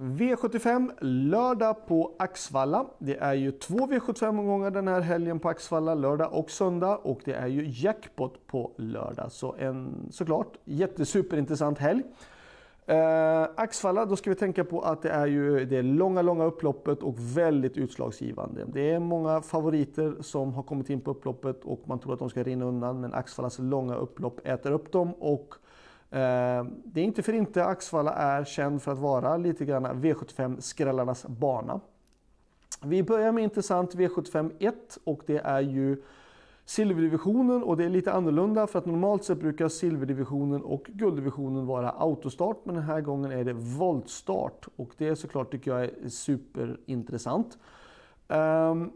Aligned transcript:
V75 0.00 0.92
lördag 1.00 1.86
på 1.86 2.14
Axvalla. 2.18 2.86
Det 2.98 3.16
är 3.16 3.34
ju 3.34 3.52
två 3.52 3.76
V75-omgångar 3.76 4.70
den 4.70 4.88
här 4.88 5.00
helgen 5.00 5.40
på 5.40 5.48
Axvalla, 5.48 5.94
lördag 5.94 6.32
och 6.32 6.50
söndag. 6.50 6.96
Och 6.96 7.20
det 7.24 7.32
är 7.32 7.46
ju 7.46 7.64
jackpot 7.66 8.46
på 8.46 8.70
lördag. 8.76 9.32
Så 9.32 9.54
en 9.58 10.08
såklart 10.10 10.58
jättesuperintressant 10.64 11.78
helg. 11.78 12.02
Eh, 12.86 13.48
Axvalla, 13.56 14.06
då 14.06 14.16
ska 14.16 14.30
vi 14.30 14.36
tänka 14.36 14.64
på 14.64 14.80
att 14.80 15.02
det 15.02 15.10
är 15.10 15.26
ju 15.26 15.64
det 15.64 15.82
långa, 15.82 16.22
långa 16.22 16.44
upploppet 16.44 17.02
och 17.02 17.14
väldigt 17.18 17.76
utslagsgivande. 17.76 18.64
Det 18.66 18.90
är 18.90 18.98
många 18.98 19.42
favoriter 19.42 20.14
som 20.20 20.54
har 20.54 20.62
kommit 20.62 20.90
in 20.90 21.00
på 21.00 21.10
upploppet 21.10 21.64
och 21.64 21.82
man 21.84 21.98
tror 21.98 22.12
att 22.12 22.18
de 22.18 22.30
ska 22.30 22.42
rinna 22.42 22.64
undan. 22.64 23.00
Men 23.00 23.14
Axvallas 23.14 23.58
långa 23.58 23.94
upplopp 23.94 24.40
äter 24.44 24.72
upp 24.72 24.92
dem 24.92 25.14
och 25.14 25.54
Eh, 26.10 26.64
det 26.84 27.00
är 27.00 27.04
inte 27.04 27.22
för 27.22 27.32
inte 27.32 27.64
Axvalla 27.64 28.12
är 28.14 28.44
känd 28.44 28.82
för 28.82 28.92
att 28.92 28.98
vara 28.98 29.36
lite 29.36 29.64
grann 29.64 29.86
V75-skrällarnas 29.86 31.28
bana. 31.28 31.80
Vi 32.82 33.02
börjar 33.02 33.32
med 33.32 33.44
intressant 33.44 33.94
V75 33.94 34.52
1 34.58 34.98
och 35.04 35.22
det 35.26 35.38
är 35.38 35.60
ju 35.60 36.02
silverdivisionen 36.64 37.62
och 37.62 37.76
det 37.76 37.84
är 37.84 37.88
lite 37.88 38.12
annorlunda 38.12 38.66
för 38.66 38.78
att 38.78 38.86
normalt 38.86 39.24
sett 39.24 39.38
brukar 39.38 39.68
silverdivisionen 39.68 40.62
och 40.62 40.84
gulddivisionen 40.88 41.66
vara 41.66 41.90
autostart 41.90 42.60
men 42.64 42.74
den 42.74 42.84
här 42.84 43.00
gången 43.00 43.32
är 43.32 43.44
det 43.44 43.52
voltstart 43.52 44.68
och 44.76 44.90
det 44.98 45.08
är 45.08 45.14
såklart 45.14 45.50
tycker 45.50 45.70
jag 45.70 45.84
är 45.84 46.08
superintressant. 46.08 47.58
Um, 48.28 48.92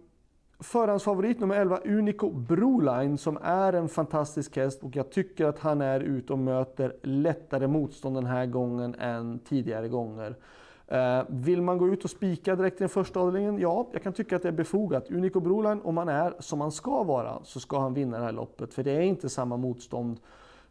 Förhandsfavorit 0.59 1.41
nummer 1.41 1.55
11, 1.55 1.79
Unico 1.85 2.31
Broline, 2.31 3.19
som 3.19 3.39
är 3.43 3.73
en 3.73 3.89
fantastisk 3.89 4.57
häst 4.57 4.83
och 4.83 4.97
jag 4.97 5.11
tycker 5.11 5.45
att 5.45 5.59
han 5.59 5.81
är 5.81 6.01
ute 6.01 6.33
och 6.33 6.39
möter 6.39 6.97
lättare 7.03 7.67
motstånd 7.67 8.17
den 8.17 8.27
här 8.27 8.47
gången 8.47 8.95
än 8.95 9.39
tidigare 9.39 9.89
gånger. 9.89 10.37
Eh, 10.87 11.23
vill 11.29 11.62
man 11.62 11.79
gå 11.79 11.89
ut 11.89 12.05
och 12.05 12.11
spika 12.11 12.57
direkt 12.57 12.77
i 12.77 12.79
den 12.79 12.89
första 12.89 13.21
avdelningen? 13.21 13.59
Ja, 13.59 13.89
jag 13.93 14.03
kan 14.03 14.12
tycka 14.12 14.37
att 14.37 14.43
det 14.43 14.48
är 14.48 14.53
befogat. 14.53 15.11
Unico 15.11 15.41
Broline, 15.41 15.81
om 15.84 15.97
han 15.97 16.09
är 16.09 16.34
som 16.39 16.61
han 16.61 16.73
ska 16.73 17.03
vara, 17.03 17.45
så 17.45 17.61
ska 17.61 17.81
han 17.81 17.95
vinna 17.95 18.19
det 18.19 18.25
här 18.25 18.33
loppet. 18.33 18.75
För 18.75 18.83
det 18.83 18.91
är 18.91 19.00
inte 19.00 19.28
samma 19.28 19.56
motstånd 19.56 20.21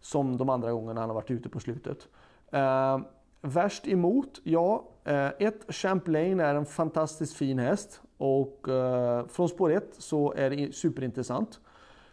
som 0.02 0.38
de 0.38 0.50
andra 0.50 0.72
gångerna 0.72 1.00
han 1.00 1.10
har 1.10 1.16
varit 1.16 1.32
ute 1.32 1.50
på 1.50 1.60
slutet. 1.60 2.08
Eh, 2.52 3.00
Värst 3.46 3.88
emot? 3.88 4.42
Ja, 4.44 4.84
uh, 5.08 5.30
ett 5.40 5.74
Champlain 5.74 6.40
är 6.40 6.56
en 6.56 6.66
fantastiskt 6.66 7.34
fin 7.34 7.60
häst. 7.60 8.02
Och 8.24 8.70
eh, 8.70 9.26
från 9.28 9.50
spår 9.50 9.72
1 9.72 9.96
så 9.98 10.34
är 10.34 10.50
det 10.50 10.76
superintressant. 10.76 11.60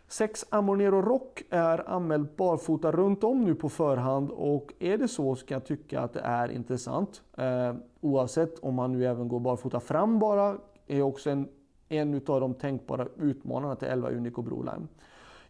6 0.08 0.46
Amornero 0.48 1.02
Rock 1.02 1.42
är 1.50 1.90
anmäld 1.90 2.28
barfota 2.36 2.92
runt 2.92 3.24
om 3.24 3.44
nu 3.44 3.54
på 3.54 3.68
förhand 3.68 4.30
och 4.30 4.72
är 4.78 4.98
det 4.98 5.08
så 5.08 5.36
så 5.36 5.46
kan 5.46 5.54
jag 5.54 5.64
tycka 5.64 6.00
att 6.00 6.12
det 6.12 6.20
är 6.20 6.50
intressant. 6.50 7.22
Eh, 7.36 7.74
oavsett 8.00 8.58
om 8.58 8.74
man 8.74 8.92
nu 8.92 9.06
även 9.06 9.28
går 9.28 9.40
barfota 9.40 9.80
fram 9.80 10.18
bara 10.18 10.58
är 10.86 11.02
också 11.02 11.30
en, 11.30 11.48
en 11.88 12.14
av 12.14 12.40
de 12.40 12.54
tänkbara 12.54 13.06
utmanarna 13.16 13.76
till 13.76 13.88
11 13.88 14.10
Unico 14.10 14.42
Broline. 14.42 14.88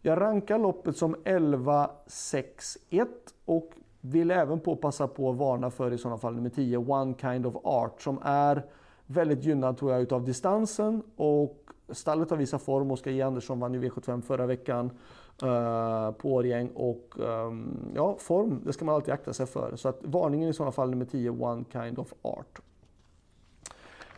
Jag 0.02 0.20
rankar 0.20 0.58
loppet 0.58 0.96
som 0.96 1.14
11-6-1 1.14 3.06
och 3.44 3.70
vill 4.00 4.30
även 4.30 4.60
på 4.60 4.76
passa 4.76 5.08
på 5.08 5.30
att 5.30 5.36
varna 5.36 5.70
för 5.70 5.92
i 5.92 5.98
sådana 5.98 6.18
fall 6.18 6.34
nummer 6.34 6.50
10 6.50 6.76
One 6.76 7.14
Kind 7.20 7.46
of 7.46 7.56
Art 7.64 8.02
som 8.02 8.18
är 8.22 8.62
Väldigt 9.12 9.44
gynnad 9.44 9.78
tror 9.78 9.92
jag 9.92 10.02
utav 10.02 10.24
distansen 10.24 11.02
och 11.16 11.72
stallet 11.88 12.30
har 12.30 12.36
visat 12.36 12.62
form. 12.62 12.90
Oskar 12.90 13.10
J 13.10 13.22
Andersson 13.22 13.60
vann 13.60 13.74
ju 13.74 13.80
V75 13.80 14.20
förra 14.22 14.46
veckan 14.46 14.90
uh, 15.42 16.12
på 16.12 16.34
Årjäng. 16.34 16.68
och 16.74 17.14
um, 17.18 17.92
ja, 17.94 18.16
form, 18.18 18.62
det 18.64 18.72
ska 18.72 18.84
man 18.84 18.94
alltid 18.94 19.14
akta 19.14 19.32
sig 19.32 19.46
för. 19.46 19.76
Så 19.76 19.88
att 19.88 19.98
varningen 20.02 20.48
i 20.48 20.52
sådana 20.52 20.72
fall 20.72 20.90
nummer 20.90 21.04
10, 21.04 21.30
One 21.30 21.64
Kind 21.72 21.98
of 21.98 22.12
Art. 22.22 22.60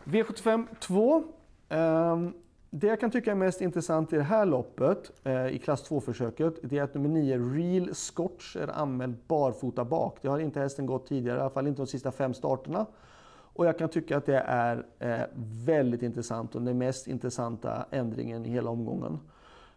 V75 0.05 0.67
2. 0.81 1.25
Um, 1.69 2.35
det 2.75 2.87
jag 2.87 3.01
kan 3.01 3.11
tycka 3.11 3.31
är 3.31 3.35
mest 3.35 3.61
intressant 3.61 4.13
i 4.13 4.17
det 4.17 4.23
här 4.23 4.47
loppet, 4.47 5.13
eh, 5.25 5.47
i 5.47 5.59
klass 5.59 5.91
2-försöket, 5.91 6.55
det 6.63 6.79
är 6.79 6.83
att 6.83 6.95
nummer 6.95 7.09
9, 7.09 7.39
Real 7.39 7.95
Scotch, 7.95 8.57
är 8.57 8.69
anmäld 8.69 9.17
barfota 9.27 9.85
bak. 9.85 10.19
Det 10.23 10.29
har 10.29 10.39
inte 10.39 10.61
hästen 10.61 10.87
gått 10.87 11.07
tidigare, 11.07 11.39
i 11.39 11.41
alla 11.41 11.51
fall 11.51 11.67
inte 11.67 11.83
de 11.83 11.87
sista 11.87 12.13
fem 12.13 12.35
starterna. 12.35 12.87
Och 13.31 13.67
jag 13.67 13.79
kan 13.79 13.89
tycka 13.89 14.17
att 14.17 14.27
det 14.27 14.39
är 14.39 14.87
eh, 14.99 15.21
väldigt 15.65 16.03
intressant 16.03 16.55
och 16.55 16.63
den 16.63 16.79
mest 16.79 17.07
intressanta 17.07 17.87
ändringen 17.91 18.47
i 18.47 18.49
hela 18.49 18.71
omgången. 18.71 19.19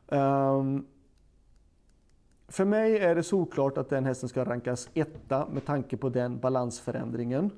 Um, 0.07 0.87
för 2.47 2.65
mig 2.65 2.97
är 2.97 3.15
det 3.15 3.23
solklart 3.23 3.77
att 3.77 3.89
den 3.89 4.05
hästen 4.05 4.29
ska 4.29 4.45
rankas 4.45 4.89
etta 4.93 5.47
med 5.51 5.65
tanke 5.65 5.97
på 5.97 6.09
den 6.09 6.39
balansförändringen. 6.39 7.51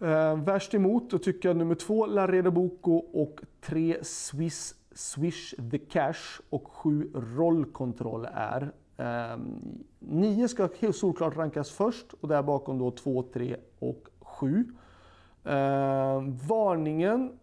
Eh, 0.00 0.36
värst 0.36 0.74
emot 0.74 1.10
då 1.10 1.18
tycker 1.18 1.48
jag 1.48 1.56
nummer 1.56 1.74
två 1.74 2.06
Laredo 2.06 2.50
Boko 2.50 2.92
och 2.96 3.40
tre 3.60 3.96
Swiss 4.02 4.74
Swish 4.92 5.54
the 5.70 5.78
Cash 5.78 6.40
och 6.50 6.72
sju 6.72 7.10
Rollkontroll 7.14 8.28
är. 8.32 8.72
Eh, 8.96 9.38
nio 9.98 10.48
ska 10.48 10.68
solklart 10.92 11.36
rankas 11.36 11.70
först 11.70 12.12
och 12.20 12.28
där 12.28 12.42
bakom 12.42 12.78
då 12.78 12.90
två, 12.90 13.22
tre 13.22 13.56
och 13.78 14.08
sju. 14.20 14.64
Eh, 15.44 16.22
varningen. 16.48 17.38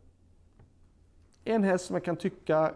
En 1.43 1.63
häst 1.63 1.85
som 1.85 1.93
jag 1.93 2.03
kan 2.03 2.15
tycka 2.15 2.73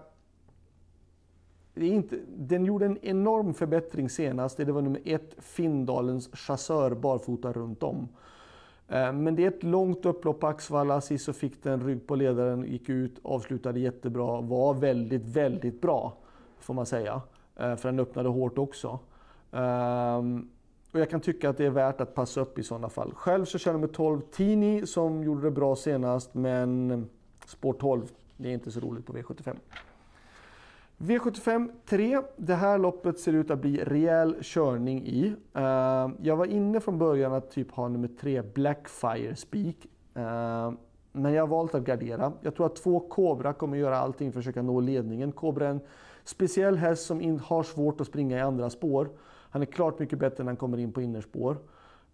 det 1.73 1.85
är 1.85 1.91
inte, 1.91 2.19
den 2.38 2.66
gjorde 2.66 2.85
en 2.85 2.97
enorm 3.01 3.53
förbättring 3.53 4.09
senast. 4.09 4.57
Det 4.57 4.72
var 4.72 4.81
nummer 4.81 5.01
ett, 5.06 5.35
Findalens 5.38 6.29
chassör 6.34 6.95
barfota 6.95 7.53
runt 7.53 7.84
om. 7.84 8.07
Eh, 8.89 9.13
men 9.13 9.35
det 9.35 9.44
är 9.44 9.47
ett 9.47 9.63
långt 9.63 10.05
upplopp 10.05 10.39
på 10.39 10.47
Axvalla. 10.47 11.01
Sist 11.01 11.25
så 11.25 11.33
fick 11.33 11.63
den 11.63 11.83
rygg 11.83 12.07
på 12.07 12.16
ledaren, 12.16 12.66
gick 12.66 12.89
ut, 12.89 13.19
avslutade 13.23 13.79
jättebra. 13.79 14.41
Var 14.41 14.73
väldigt, 14.73 15.25
väldigt 15.25 15.81
bra 15.81 16.17
får 16.59 16.73
man 16.73 16.85
säga. 16.85 17.22
Eh, 17.55 17.75
för 17.75 17.89
den 17.89 18.00
öppnade 18.00 18.29
hårt 18.29 18.57
också. 18.57 19.00
Ehm, 19.51 20.50
och 20.91 21.00
jag 21.00 21.09
kan 21.09 21.22
tycka 21.22 21.50
att 21.50 21.57
det 21.57 21.66
är 21.66 21.69
värt 21.69 22.01
att 22.01 22.16
passa 22.16 22.41
upp 22.41 22.59
i 22.59 22.63
sådana 22.63 22.89
fall. 22.89 23.13
Själv 23.16 23.45
så 23.45 23.57
kör 23.57 23.72
jag 23.72 23.79
med 23.79 23.94
12 23.94 24.22
Tini 24.22 24.88
som 24.88 25.23
gjorde 25.23 25.41
det 25.41 25.51
bra 25.51 25.75
senast 25.75 26.33
men 26.33 27.09
spår 27.45 27.73
12, 27.73 28.07
det 28.38 28.50
är 28.50 28.53
inte 28.53 28.71
så 28.71 28.79
roligt 28.79 29.06
på 29.06 29.13
V75. 29.13 29.56
V75 31.00 31.72
3. 31.86 32.22
Det 32.38 32.56
här 32.56 32.78
loppet 32.78 33.20
ser 33.20 33.34
ut 33.34 33.52
att 33.52 33.60
bli 33.60 33.84
rejäl 33.84 34.36
körning 34.42 35.08
i. 35.08 35.36
Eh, 35.54 36.10
jag 36.22 36.36
var 36.36 36.46
inne 36.46 36.80
från 36.80 36.98
början 36.98 37.34
att 37.34 37.52
typ 37.52 37.72
ha 37.72 37.88
nummer 37.88 38.10
3 38.22 38.42
Blackfire 38.42 39.36
Speak. 39.36 39.76
Eh, 40.14 40.72
men 41.12 41.34
jag 41.34 41.44
har 41.44 41.48
valt 41.48 41.76
att 41.76 41.84
gardera. 41.84 42.34
Jag 42.42 42.56
tror 42.56 42.66
att 42.66 42.76
två 42.76 43.00
Cobra 43.00 43.54
kommer 43.54 43.78
göra 43.78 43.98
allting 43.98 44.32
för 44.32 44.40
att 44.40 44.44
försöka 44.44 44.62
nå 44.62 44.80
ledningen. 44.80 45.32
Cobra 45.32 45.66
är 45.66 45.72
en 45.72 45.82
speciell 46.24 46.78
häst 46.78 47.06
som 47.06 47.40
har 47.40 47.64
svårt 47.64 48.02
att 48.02 48.08
springa 48.08 48.38
i 48.38 48.42
andra 48.42 48.70
spår. 48.70 49.10
Han 49.50 49.62
är 49.62 49.66
klart 49.66 50.00
mycket 50.00 50.20
bättre 50.20 50.44
när 50.44 50.50
han 50.50 50.58
kommer 50.58 50.78
in 50.78 50.92
på 50.92 51.02
innerspår. 51.02 51.58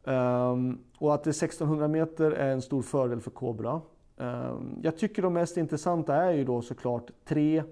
Ehm, 0.03 0.79
och 0.97 1.13
att 1.13 1.23
det 1.23 1.29
är 1.29 1.33
1600 1.33 1.87
meter 1.87 2.31
är 2.31 2.51
en 2.51 2.61
stor 2.61 2.81
fördel 2.81 3.21
för 3.21 3.31
Cobra. 3.31 3.81
Ehm, 4.17 4.79
jag 4.81 4.97
tycker 4.97 5.21
de 5.21 5.33
mest 5.33 5.57
intressanta 5.57 6.15
är 6.15 6.31
ju 6.31 6.43
då 6.43 6.61
såklart 6.61 7.11
3, 7.25 7.63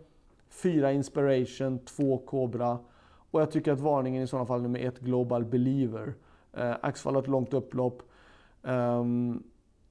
4 0.54 0.92
Inspiration, 0.92 1.80
2 1.80 2.18
Cobra. 2.18 2.80
Och 3.32 3.42
jag 3.42 3.52
tycker 3.52 3.72
att 3.72 3.80
varningen 3.80 4.24
i 4.24 4.28
sådana 4.28 4.46
fall 4.46 4.62
nummer 4.62 4.80
1 4.80 5.00
Global 5.00 5.46
Believer. 5.46 6.14
Eh, 6.54 6.76
Axvall 6.82 7.16
har 7.16 7.22
ett 7.22 7.28
långt 7.28 7.54
upplopp. 7.54 8.02
Um, 8.62 9.44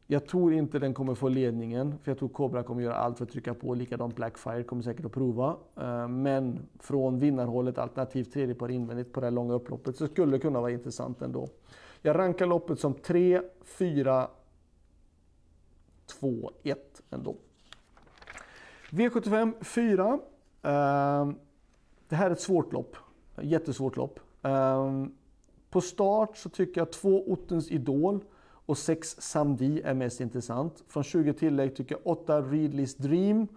jag 0.07 0.27
tror 0.27 0.53
inte 0.55 0.79
den 0.79 0.95
kommer 0.95 1.15
få 1.15 1.29
ledningen, 1.29 1.99
för 1.99 2.11
jag 2.11 2.19
tror 2.19 2.29
Cobra 2.29 2.63
kommer 2.63 2.83
göra 2.83 2.95
allt 2.95 3.19
för 3.19 3.25
att 3.25 3.31
trycka 3.31 3.55
på. 3.55 3.75
Likadant 3.75 4.17
Blackfire 4.17 4.63
kommer 4.63 4.83
säkert 4.83 5.05
att 5.05 5.13
prova. 5.13 5.57
Eh, 5.77 6.09
men 6.09 6.59
från 6.81 7.19
vinnarhållet, 7.19 7.79
alternativt 7.79 8.33
tredje 8.33 8.55
par 8.55 8.71
invändigt 8.71 9.13
på 9.13 9.21
det 9.21 9.27
här 9.27 9.31
långa 9.31 9.55
upploppet, 9.55 9.97
så 9.97 10.07
skulle 10.07 10.33
det 10.33 10.39
kunna 10.39 10.61
vara 10.61 10.71
intressant 10.71 11.23
ändå. 11.23 11.49
Jag 12.03 12.19
rankar 12.19 12.47
loppet 12.47 12.81
som 12.81 12.95
3, 12.95 13.43
4, 13.65 14.29
2, 16.21 16.51
1 16.63 17.03
ändå. 17.11 17.37
V75 18.91 19.65
4. 19.65 20.19
Ehm, 20.63 21.35
det 22.09 22.17
här 22.17 22.27
är 22.27 22.31
ett 22.31 22.41
svårt 22.41 22.73
lopp. 22.73 22.97
Jättesvårt 23.43 23.97
lopp. 23.97 24.21
Ehm, 24.43 25.13
på 25.71 25.81
start 25.81 26.37
så 26.37 26.49
tycker 26.49 26.81
jag 26.81 26.93
två 26.93 27.33
Ottens 27.33 27.71
Idol 27.71 28.25
och 28.67 28.79
6 28.79 29.17
Samdi 29.21 29.81
är 29.85 29.95
mest 29.95 30.21
intressant. 30.21 30.85
Från 30.89 31.03
20 31.03 31.33
tillägg 31.33 31.77
tycker 31.77 31.95
jag 31.95 32.07
8 32.07 32.41
Readleys 32.41 32.95
Dream, 32.95 33.49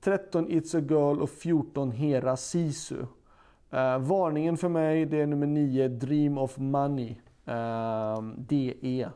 13 0.00 0.48
It's 0.48 0.78
a 0.78 0.80
Girl 0.80 1.22
och 1.22 1.30
14 1.30 1.90
Hera 1.90 2.36
Sisu. 2.36 2.96
Uh, 3.72 3.98
varningen 3.98 4.56
för 4.56 4.68
mig 4.68 5.06
det 5.06 5.20
är 5.20 5.26
nummer 5.26 5.46
9 5.46 5.88
Dream 5.88 6.38
of 6.38 6.58
Money, 6.58 7.16
uh, 7.48 8.22
DE. 8.36 9.08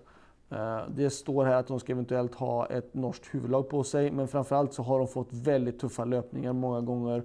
Eh, 0.50 0.80
det 0.88 1.10
står 1.10 1.44
här 1.44 1.54
att 1.54 1.66
de 1.66 1.80
ska 1.80 1.92
eventuellt 1.92 2.34
ha 2.34 2.66
ett 2.66 2.94
norskt 2.94 3.34
huvudlag 3.34 3.68
på 3.68 3.84
sig 3.84 4.10
men 4.10 4.28
framförallt 4.28 4.74
så 4.74 4.82
har 4.82 4.98
de 4.98 5.08
fått 5.08 5.32
väldigt 5.32 5.80
tuffa 5.80 6.04
löpningar 6.04 6.52
många 6.52 6.80
gånger 6.80 7.22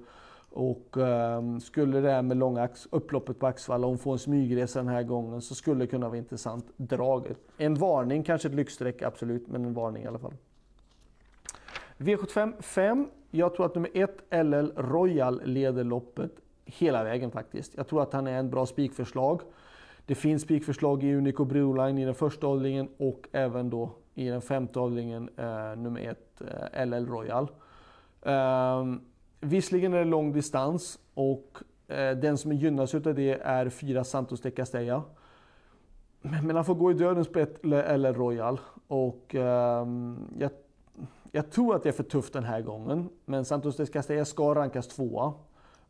Och 0.49 0.97
eh, 0.97 1.57
skulle 1.57 1.99
det 1.99 2.11
här 2.11 2.21
med 2.21 2.37
långa 2.37 2.69
upploppet 2.89 3.39
på 3.39 3.47
Axvalla, 3.47 3.87
hon 3.87 3.97
får 3.97 4.13
en 4.13 4.19
smygresa 4.19 4.79
den 4.79 4.87
här 4.87 5.03
gången, 5.03 5.41
så 5.41 5.55
skulle 5.55 5.79
det 5.79 5.87
kunna 5.87 6.07
vara 6.07 6.17
intressant 6.17 6.65
drag. 6.77 7.35
En 7.57 7.75
varning, 7.75 8.23
kanske 8.23 8.47
ett 8.47 8.55
lyxstreck, 8.55 9.01
absolut, 9.01 9.47
men 9.47 9.65
en 9.65 9.73
varning 9.73 10.03
i 10.03 10.07
alla 10.07 10.19
fall. 10.19 10.33
V75 11.97 12.61
5. 12.61 13.07
Jag 13.31 13.55
tror 13.55 13.65
att 13.65 13.75
nummer 13.75 13.89
1 13.93 14.17
LL 14.31 14.71
Royal 14.75 15.41
leder 15.45 15.83
loppet 15.83 16.31
hela 16.65 17.03
vägen 17.03 17.31
faktiskt. 17.31 17.73
Jag 17.75 17.87
tror 17.87 18.01
att 18.01 18.13
han 18.13 18.27
är 18.27 18.39
en 18.39 18.49
bra 18.49 18.65
spikförslag. 18.65 19.41
Det 20.05 20.15
finns 20.15 20.41
spikförslag 20.41 21.03
i 21.03 21.15
Unico 21.15 21.45
Broline 21.45 21.97
i 21.97 22.05
den 22.05 22.15
första 22.15 22.47
avdelningen 22.47 22.89
och 22.97 23.27
även 23.31 23.69
då 23.69 23.91
i 24.13 24.27
den 24.27 24.41
femte 24.41 24.79
avdelningen 24.79 25.29
eh, 25.37 25.75
nummer 25.75 26.01
ett, 26.01 26.41
eh, 26.41 26.85
LL 26.85 27.07
Royal. 27.07 27.47
Eh, 28.21 28.85
visserligen 29.39 29.93
är 29.93 29.97
det 29.97 30.05
lång 30.05 30.33
distans 30.33 30.99
och 31.13 31.57
eh, 31.87 32.17
den 32.17 32.37
som 32.37 32.53
gynnas 32.53 32.95
av 32.95 33.01
det 33.01 33.39
är 33.41 33.69
fyra 33.69 34.03
Santos 34.03 34.41
de 34.41 34.51
Castella. 34.51 35.03
Men 36.21 36.55
han 36.55 36.65
får 36.65 36.75
gå 36.75 36.91
i 36.91 36.93
dödens 36.93 37.27
på 37.27 37.39
ett 37.39 37.59
LL 37.63 38.05
Royal 38.05 38.59
och 38.87 39.35
ehm, 39.35 40.17
jag 40.39 40.51
jag 41.35 41.51
tror 41.51 41.75
att 41.75 41.83
det 41.83 41.89
är 41.89 41.93
för 41.93 42.03
tufft 42.03 42.33
den 42.33 42.43
här 42.43 42.61
gången, 42.61 43.09
men 43.25 43.45
Santos 43.45 43.77
de 43.77 43.85
Castella 43.85 44.25
ska 44.25 44.55
rankas 44.55 44.87
tvåa. 44.87 45.33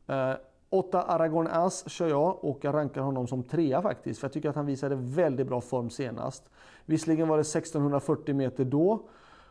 Eh, 0.08 0.34
8 0.76 1.02
Aragorn 1.02 1.48
As 1.48 1.90
kör 1.90 2.08
jag 2.08 2.44
och 2.44 2.60
jag 2.62 2.74
rankar 2.74 3.02
honom 3.02 3.28
som 3.28 3.44
trea 3.44 3.82
faktiskt, 3.82 4.20
för 4.20 4.28
jag 4.28 4.34
tycker 4.34 4.50
att 4.50 4.56
han 4.56 4.66
visade 4.66 4.96
väldigt 4.96 5.48
bra 5.48 5.62
form 5.62 5.90
senast. 5.90 6.50
Visserligen 6.86 7.28
var 7.28 7.38
det 7.38 7.42
1640 7.42 8.36
meter 8.36 8.66
då 8.66 9.00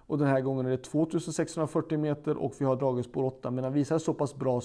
och 0.06 0.18
den 0.18 0.28
här 0.28 0.40
gången 0.40 0.66
är 0.66 0.70
det 0.70 0.76
2640 0.76 1.98
meter 1.98 2.36
och 2.36 2.54
vi 2.58 2.64
har 2.64 2.76
dragit 2.76 3.06
spår 3.06 3.24
8, 3.24 3.50
men 3.50 3.64
han 3.64 3.72
visar 3.72 3.98
så 3.98 4.14
pass 4.14 4.34
bra 4.34 4.60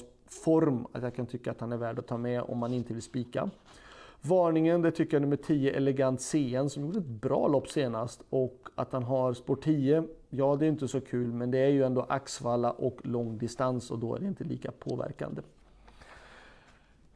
form 0.45 0.87
att 0.91 1.03
jag 1.03 1.15
kan 1.15 1.25
tycka 1.25 1.51
att 1.51 1.61
han 1.61 1.71
är 1.71 1.77
värd 1.77 1.99
att 1.99 2.07
ta 2.07 2.17
med 2.17 2.41
om 2.41 2.57
man 2.57 2.73
inte 2.73 2.93
vill 2.93 3.03
spika. 3.03 3.49
Varningen, 4.21 4.81
det 4.81 4.91
tycker 4.91 5.15
jag 5.15 5.21
nummer 5.21 5.35
10 5.35 5.73
Elegant 5.73 6.21
CN 6.21 6.69
som 6.69 6.83
gjorde 6.85 6.99
ett 6.99 7.05
bra 7.05 7.47
lopp 7.47 7.69
senast 7.69 8.21
och 8.29 8.67
att 8.75 8.93
han 8.93 9.03
har 9.03 9.33
spår 9.33 9.55
10, 9.55 10.03
ja 10.29 10.55
det 10.55 10.65
är 10.65 10.69
inte 10.69 10.87
så 10.87 11.01
kul 11.01 11.33
men 11.33 11.51
det 11.51 11.57
är 11.57 11.69
ju 11.69 11.83
ändå 11.83 12.05
Axvalla 12.09 12.71
och 12.71 12.97
lång 13.03 13.37
distans 13.37 13.91
och 13.91 13.99
då 13.99 14.15
är 14.15 14.19
det 14.19 14.27
inte 14.27 14.43
lika 14.43 14.71
påverkande. 14.71 15.41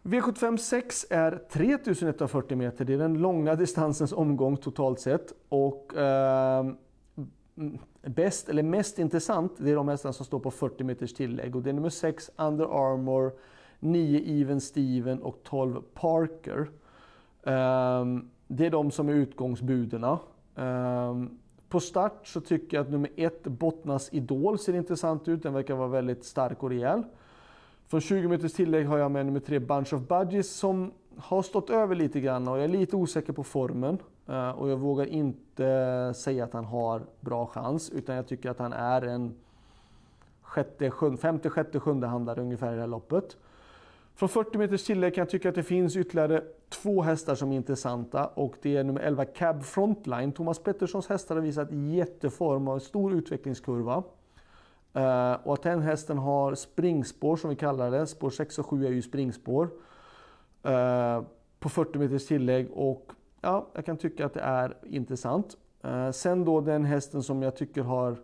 V75 0.03 0.57
6 0.57 1.05
är 1.09 1.41
3140 1.51 2.57
meter, 2.57 2.85
det 2.85 2.93
är 2.93 2.97
den 2.97 3.13
långa 3.13 3.55
distansens 3.55 4.13
omgång 4.13 4.57
totalt 4.57 4.99
sett 4.99 5.33
och 5.49 5.97
eh, 5.97 6.65
bäst 8.01 8.49
eller 8.49 8.63
mest 8.63 8.99
intressant 8.99 9.51
det 9.57 9.71
är 9.71 9.75
de 9.75 9.87
hästarna 9.87 10.13
som 10.13 10.25
står 10.25 10.39
på 10.39 10.51
40 10.51 10.83
meters 10.83 11.13
tillägg 11.13 11.55
och 11.55 11.63
det 11.63 11.69
är 11.69 11.73
nummer 11.73 11.89
6 11.89 12.31
Under 12.35 12.65
Armour, 12.65 13.31
9 13.79 14.41
Even 14.41 14.61
Steven 14.61 15.21
och 15.21 15.39
12 15.43 15.81
Parker. 15.93 16.69
Eh, 17.43 18.05
det 18.47 18.65
är 18.65 18.69
de 18.69 18.91
som 18.91 19.09
är 19.09 19.13
utgångsbudena. 19.13 20.19
Eh, 20.55 21.23
på 21.69 21.79
start 21.79 22.27
så 22.27 22.41
tycker 22.41 22.77
jag 22.77 22.83
att 22.83 22.91
nummer 22.91 23.09
1 23.15 23.43
Bottnas 23.43 24.13
Idol, 24.13 24.59
ser 24.59 24.73
intressant 24.73 25.27
ut. 25.27 25.43
Den 25.43 25.53
verkar 25.53 25.75
vara 25.75 25.87
väldigt 25.87 26.25
stark 26.25 26.63
och 26.63 26.69
rejäl. 26.69 27.03
Från 27.87 28.01
20 28.01 28.27
meters 28.27 28.53
tillägg 28.53 28.87
har 28.87 28.97
jag 28.97 29.11
med 29.11 29.25
nummer 29.25 29.39
tre, 29.39 29.59
Bunch 29.59 29.93
of 29.93 30.01
Budgies, 30.01 30.51
som 30.51 30.91
har 31.17 31.41
stått 31.41 31.69
över 31.69 31.95
lite 31.95 32.19
grann 32.19 32.47
och 32.47 32.57
jag 32.57 32.63
är 32.63 32.67
lite 32.67 32.95
osäker 32.95 33.33
på 33.33 33.43
formen. 33.43 33.97
Eh, 34.27 34.49
och 34.49 34.69
jag 34.69 34.77
vågar 34.77 35.05
inte 35.05 36.13
säga 36.15 36.43
att 36.43 36.53
han 36.53 36.65
har 36.65 37.01
bra 37.19 37.45
chans, 37.45 37.89
utan 37.89 38.15
jag 38.15 38.27
tycker 38.27 38.49
att 38.49 38.59
han 38.59 38.73
är 38.73 39.01
en 39.01 39.35
sjätte, 40.41 40.91
sjunde, 40.91 41.17
femte, 41.17 41.49
sjätte, 41.49 41.79
sjunde 41.79 42.07
handlare 42.07 42.41
ungefär 42.41 42.71
i 42.71 42.75
det 42.75 42.81
här 42.81 42.87
loppet. 42.87 43.37
Från 44.15 44.29
40 44.29 44.57
meters 44.57 44.83
tillägg 44.83 45.15
kan 45.15 45.21
jag 45.21 45.29
tycka 45.29 45.49
att 45.49 45.55
det 45.55 45.63
finns 45.63 45.95
ytterligare 45.95 46.43
två 46.69 47.01
hästar 47.01 47.35
som 47.35 47.51
är 47.51 47.55
intressanta 47.55 48.27
och 48.27 48.55
det 48.61 48.77
är 48.77 48.83
nummer 48.83 49.01
11 49.01 49.25
Cab 49.25 49.63
Frontline. 49.63 50.31
Thomas 50.31 50.59
Petterssons 50.59 51.07
hästar 51.07 51.35
har 51.35 51.41
visat 51.41 51.71
jätteform 51.71 52.67
och 52.67 52.81
stor 52.81 53.13
utvecklingskurva. 53.13 54.03
Eh, 54.93 55.33
och 55.43 55.53
att 55.53 55.63
den 55.63 55.81
hästen 55.81 56.17
har 56.17 56.55
springspår 56.55 57.35
som 57.35 57.49
vi 57.49 57.55
kallar 57.55 57.91
det, 57.91 58.07
spår 58.07 58.29
6 58.29 58.59
och 58.59 58.65
7 58.65 58.85
är 58.85 58.91
ju 58.91 59.01
springspår. 59.01 59.69
Eh, 60.63 61.21
på 61.59 61.69
40 61.69 61.99
meters 61.99 62.27
tillägg 62.27 62.71
och 62.71 63.11
ja, 63.41 63.67
jag 63.73 63.85
kan 63.85 63.97
tycka 63.97 64.25
att 64.25 64.33
det 64.33 64.41
är 64.41 64.77
intressant. 64.83 65.57
Eh, 65.83 66.11
sen 66.11 66.45
då 66.45 66.61
den 66.61 66.85
hästen 66.85 67.23
som 67.23 67.41
jag 67.41 67.55
tycker 67.55 67.81
har 67.81 68.17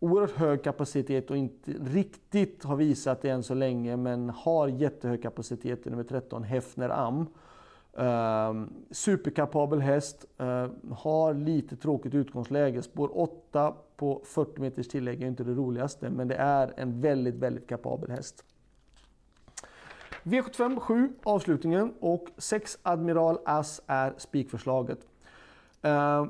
oerhört 0.00 0.36
hög 0.36 0.64
kapacitet 0.64 1.30
och 1.30 1.36
inte 1.36 1.70
riktigt 1.70 2.64
har 2.64 2.76
visat 2.76 3.22
det 3.22 3.30
än 3.30 3.42
så 3.42 3.54
länge 3.54 3.96
men 3.96 4.30
har 4.30 4.68
jättehög 4.68 5.22
kapacitet 5.22 5.84
nummer 5.84 6.04
13 6.04 6.42
Hefner 6.42 6.88
Am. 6.88 7.26
Uh, 7.98 8.64
superkapabel 8.90 9.80
häst, 9.80 10.24
uh, 10.40 10.66
har 10.92 11.34
lite 11.34 11.76
tråkigt 11.76 12.14
utgångsläge. 12.14 12.82
Spår 12.82 13.18
8 13.18 13.74
på 13.96 14.22
40 14.24 14.60
meters 14.60 14.88
tillägg 14.88 15.22
är 15.22 15.26
inte 15.26 15.44
det 15.44 15.52
roligaste 15.52 16.10
men 16.10 16.28
det 16.28 16.34
är 16.34 16.74
en 16.76 17.00
väldigt, 17.00 17.34
väldigt 17.34 17.68
kapabel 17.68 18.10
häst. 18.10 18.44
V75 20.22 20.80
7 20.80 21.12
avslutningen 21.22 21.94
och 22.00 22.28
6 22.38 22.78
Admiral 22.82 23.38
Ass 23.44 23.80
är 23.86 24.14
spikförslaget. 24.18 24.98
Uh, 25.84 26.26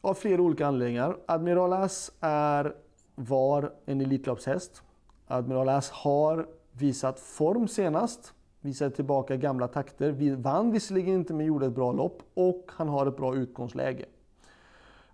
av 0.00 0.14
flera 0.14 0.42
olika 0.42 0.66
anledningar. 0.66 1.16
Admiral 1.26 1.72
Ass 1.72 2.12
är 2.20 2.74
var 3.14 3.72
en 3.86 4.00
Elitloppshäst. 4.00 4.82
Admiral 5.26 5.68
Ass 5.68 5.90
har 5.90 6.46
visat 6.72 7.20
form 7.20 7.68
senast, 7.68 8.34
visade 8.60 8.90
tillbaka 8.90 9.36
gamla 9.36 9.68
takter, 9.68 10.10
Vi 10.10 10.30
vann 10.30 10.72
visserligen 10.72 11.14
inte 11.14 11.34
men 11.34 11.46
gjorde 11.46 11.66
ett 11.66 11.74
bra 11.74 11.92
lopp 11.92 12.22
och 12.34 12.70
han 12.72 12.88
har 12.88 13.06
ett 13.06 13.16
bra 13.16 13.36
utgångsläge. 13.36 14.04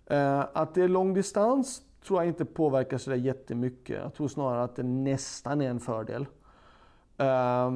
Eh, 0.05 0.45
att 0.53 0.73
det 0.73 0.83
är 0.83 0.87
lång 0.87 1.13
distans 1.13 1.81
tror 2.07 2.19
jag 2.19 2.27
inte 2.27 2.45
påverkar 2.45 2.97
sådär 2.97 3.17
jättemycket. 3.17 4.01
Jag 4.03 4.13
tror 4.13 4.27
snarare 4.27 4.63
att 4.63 4.75
det 4.75 4.83
nästan 4.83 5.61
är 5.61 5.69
en 5.69 5.79
fördel. 5.79 6.25
Eh, 7.17 7.75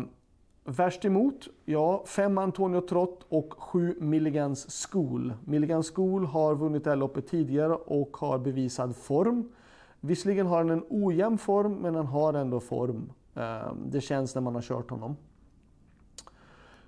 värst 0.63 1.05
emot? 1.05 1.47
Ja, 1.65 2.03
5 2.07 2.37
Antonio 2.37 2.81
Trott 2.81 3.25
och 3.29 3.53
7 3.57 3.95
Milligans 3.99 4.87
School. 4.87 5.33
Milligans 5.45 5.91
School 5.91 6.25
har 6.25 6.55
vunnit 6.55 6.83
det 6.83 6.89
här 6.89 6.97
loppet 6.97 7.27
tidigare 7.27 7.73
och 7.73 8.17
har 8.17 8.37
bevisad 8.37 8.95
form. 8.95 9.51
Visserligen 9.99 10.47
har 10.47 10.57
han 10.57 10.69
en 10.69 10.85
ojämn 10.89 11.37
form, 11.37 11.73
men 11.73 11.95
han 11.95 12.05
har 12.05 12.33
ändå 12.33 12.59
form. 12.59 13.11
Eh, 13.35 13.73
det 13.85 14.01
känns 14.01 14.35
när 14.35 14.41
man 14.41 14.55
har 14.55 14.61
kört 14.61 14.89
honom. 14.89 15.15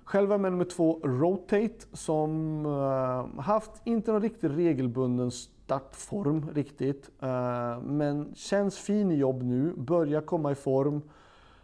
Själva 0.04 0.38
med 0.38 0.52
nummer 0.52 0.64
två, 0.64 1.00
Rotate, 1.02 1.86
som 1.92 2.66
uh, 2.66 3.40
haft 3.40 3.70
inte 3.84 4.12
någon 4.12 4.22
riktigt 4.22 4.50
regelbunden 4.50 5.30
startform 5.30 6.50
riktigt. 6.54 7.10
Uh, 7.22 7.82
men 7.82 8.34
känns 8.34 8.78
fin 8.78 9.10
i 9.10 9.14
jobb 9.14 9.42
nu, 9.42 9.72
börjar 9.76 10.20
komma 10.20 10.52
i 10.52 10.54
form. 10.54 11.02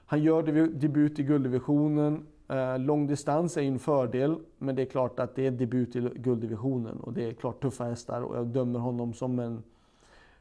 Han 0.06 0.22
gör 0.22 0.42
debut 0.68 1.18
i 1.18 1.22
gulddivisionen. 1.22 2.26
Uh, 2.50 2.78
Långdistans 2.78 3.56
är 3.56 3.62
en 3.62 3.78
fördel, 3.78 4.36
men 4.58 4.76
det 4.76 4.82
är 4.82 4.86
klart 4.86 5.20
att 5.20 5.34
det 5.34 5.46
är 5.46 5.50
debut 5.50 5.96
i 5.96 6.00
gulddivisionen 6.00 7.00
och 7.00 7.12
det 7.12 7.28
är 7.28 7.32
klart 7.32 7.62
tuffa 7.62 7.84
hästar 7.84 8.22
och 8.22 8.36
jag 8.36 8.46
dömer 8.46 8.78
honom 8.78 9.14
som 9.14 9.38
en 9.38 9.62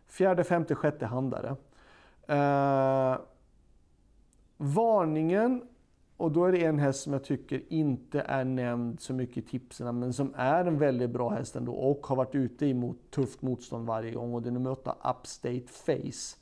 Fjärde, 0.10 0.44
femte, 0.44 0.76
sjätte 0.76 1.06
handare. 1.06 1.56
Varningen, 4.58 5.62
och 6.18 6.32
då 6.32 6.46
är 6.46 6.52
det 6.52 6.66
en 6.66 6.80
häst 6.80 7.04
som 7.04 7.14
jag 7.14 7.24
tycker 7.24 7.62
inte 7.70 8.22
är 8.22 8.44
nämnd 8.44 9.00
så 9.00 9.14
mycket 9.14 9.38
i 9.38 9.42
tipsen, 9.42 10.00
men 10.00 10.14
som 10.14 10.34
är 10.36 10.66
en 10.66 10.80
väldigt 10.80 11.10
bra 11.10 11.30
häst 11.30 11.56
ändå 11.56 11.74
och 11.74 12.08
har 12.08 12.16
varit 12.16 12.36
ute 12.36 12.66
emot 12.66 12.98
tufft 13.12 13.42
motstånd 13.42 13.88
varje 13.88 14.12
gång 14.12 14.34
och 14.34 14.42
det 14.42 14.50
är 14.50 14.52
nummer 14.52 14.72
8 14.72 14.96
Upstate 15.04 15.68
Face. 15.68 16.38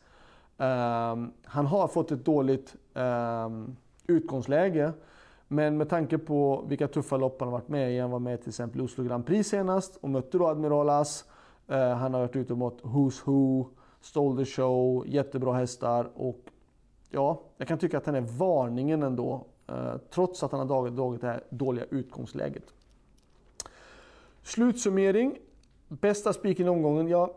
Um, 0.58 1.32
han 1.44 1.66
har 1.66 1.88
fått 1.88 2.12
ett 2.12 2.26
dåligt 2.26 2.76
um, 2.94 3.76
utgångsläge, 4.08 4.94
men 5.48 5.78
med 5.78 5.90
tanke 5.90 6.18
på 6.18 6.66
vilka 6.68 6.88
tuffa 6.88 7.18
lopp 7.18 7.40
han 7.40 7.48
har 7.48 7.60
varit 7.60 7.70
med 7.70 7.96
i, 7.96 8.00
han 8.00 8.12
var 8.12 8.20
med 8.20 8.40
till 8.40 8.50
exempel 8.50 8.82
i 8.82 8.84
Oslo 8.84 9.04
Grand 9.04 9.26
Prix 9.26 9.50
senast 9.50 9.96
och 9.96 10.10
mötte 10.10 10.38
då 10.38 10.48
Admiral 10.48 10.90
As 10.90 11.26
Uh, 11.72 11.78
han 11.78 12.14
har 12.14 12.22
varit 12.22 12.36
ute 12.36 12.54
mot 12.54 12.82
Who's 12.82 13.22
Who, 13.26 13.70
Stole 14.02 14.46
the 14.46 14.52
Show, 14.52 15.08
jättebra 15.08 15.54
hästar 15.54 16.10
och 16.16 16.40
ja, 17.10 17.42
jag 17.58 17.68
kan 17.68 17.78
tycka 17.78 17.98
att 17.98 18.06
han 18.06 18.16
är 18.16 18.22
varningen 18.22 19.04
ändå. 19.04 19.46
Eh, 19.68 19.98
trots 20.10 20.44
att 20.44 20.52
han 20.52 20.60
har 20.60 20.68
dragit, 20.68 20.96
dragit 20.96 21.22
det 21.22 21.28
här 21.28 21.44
dåliga 21.50 21.86
utgångsläget. 21.90 22.74
Slutsummering. 24.44 25.38
Bästa 25.88 26.34
spiken 26.34 26.66
i 26.66 26.70
omgången? 26.70 27.08
Ja, 27.08 27.34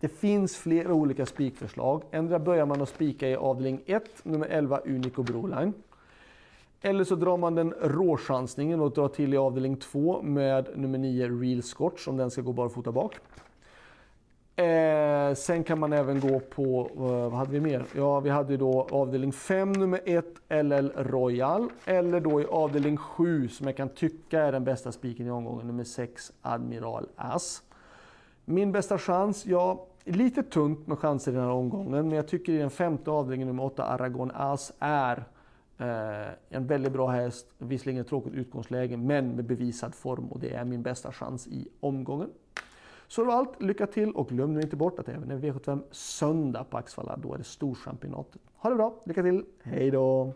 det 0.00 0.08
finns 0.08 0.56
flera 0.56 0.92
olika 0.92 1.26
spikförslag. 1.26 2.02
Ändra 2.10 2.38
börjar 2.38 2.66
man 2.66 2.82
att 2.82 2.88
spika 2.88 3.28
i 3.28 3.36
avdelning 3.36 3.82
1, 3.86 4.24
nummer 4.24 4.46
11 4.46 4.78
Unico 4.78 5.22
Broline. 5.22 5.72
Eller 6.80 7.04
så 7.04 7.14
drar 7.14 7.36
man 7.36 7.54
den 7.54 7.74
råchansningen 7.80 8.80
och 8.80 8.92
drar 8.92 9.08
till 9.08 9.34
i 9.34 9.36
avdelning 9.36 9.76
2 9.76 10.22
med 10.22 10.68
nummer 10.78 10.98
9 10.98 11.28
Real 11.28 11.62
Scotch 11.62 12.08
om 12.08 12.16
den 12.16 12.30
ska 12.30 12.42
gå 12.42 12.52
barfota 12.52 12.92
bak. 12.92 13.16
Eh, 14.58 15.34
sen 15.34 15.64
kan 15.64 15.78
man 15.78 15.92
även 15.92 16.20
gå 16.20 16.40
på, 16.40 16.90
eh, 16.94 17.02
vad 17.02 17.32
hade 17.32 17.50
vi 17.50 17.60
mer? 17.60 17.86
Ja, 17.94 18.20
vi 18.20 18.30
hade 18.30 18.56
då 18.56 18.86
avdelning 18.90 19.32
5 19.32 19.72
nummer 19.72 20.00
1 20.04 20.24
LL 20.48 20.90
Royal. 20.96 21.68
Eller 21.84 22.20
då 22.20 22.40
i 22.40 22.46
avdelning 22.46 22.96
7 22.96 23.48
som 23.48 23.66
jag 23.66 23.76
kan 23.76 23.88
tycka 23.88 24.42
är 24.42 24.52
den 24.52 24.64
bästa 24.64 24.92
spiken 24.92 25.26
i 25.26 25.30
omgången, 25.30 25.66
nummer 25.66 25.84
6 25.84 26.32
Admiral 26.42 27.08
As. 27.16 27.62
Min 28.44 28.72
bästa 28.72 28.98
chans, 28.98 29.46
ja, 29.46 29.86
lite 30.04 30.42
tunt 30.42 30.86
med 30.86 30.98
chanser 30.98 31.32
i 31.32 31.34
den 31.34 31.44
här 31.44 31.50
omgången, 31.50 32.08
men 32.08 32.16
jag 32.16 32.28
tycker 32.28 32.52
i 32.52 32.58
den 32.58 32.70
femte 32.70 33.10
avdelningen 33.10 33.48
nummer 33.48 33.64
8 33.64 33.84
Aragon 33.84 34.30
As 34.34 34.72
är 34.78 35.24
eh, 35.78 36.32
en 36.48 36.66
väldigt 36.66 36.92
bra 36.92 37.08
häst. 37.08 37.46
Visserligen 37.58 38.00
ett 38.00 38.08
tråkigt 38.08 38.34
utgångsläge, 38.34 38.96
men 38.96 39.36
med 39.36 39.44
bevisad 39.44 39.94
form 39.94 40.24
och 40.24 40.40
det 40.40 40.54
är 40.54 40.64
min 40.64 40.82
bästa 40.82 41.12
chans 41.12 41.46
i 41.46 41.68
omgången. 41.80 42.30
Så 43.08 43.20
det 43.20 43.26
var 43.26 43.34
allt. 43.34 43.62
Lycka 43.62 43.86
till 43.86 44.12
och 44.12 44.28
glöm 44.28 44.54
nu 44.54 44.60
inte 44.60 44.76
bort 44.76 44.98
att 44.98 45.08
även 45.08 45.30
en 45.30 45.42
V75 45.42 45.82
söndag 45.90 46.64
på 46.64 46.76
Axvalla. 46.76 47.16
Då 47.16 47.34
är 47.34 47.38
det 47.38 47.44
storchampionatet. 47.44 48.42
Ha 48.56 48.70
det 48.70 48.76
bra, 48.76 49.02
lycka 49.04 49.22
till, 49.22 49.44
hej 49.62 49.90
då! 49.90 50.34